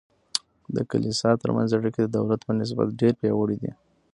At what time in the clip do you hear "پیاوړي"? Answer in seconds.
3.21-3.57